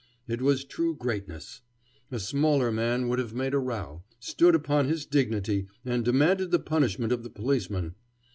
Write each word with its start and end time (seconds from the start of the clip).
It 0.27 0.41
was 0.41 0.63
true 0.65 0.95
greatness. 0.95 1.61
A 2.11 2.17
smaller 2.19 2.71
man 2.71 3.07
would 3.07 3.19
have 3.19 3.35
made 3.35 3.53
a 3.53 3.59
row, 3.59 4.01
stood 4.19 4.55
upon 4.55 4.87
his 4.87 5.05
dignity 5.05 5.67
and 5.85 6.03
demanded 6.03 6.49
the 6.49 6.57
punishment 6.57 7.11
of 7.13 7.21
the 7.21 7.29
policeman. 7.29 7.93